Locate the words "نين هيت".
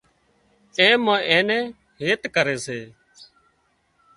1.47-2.21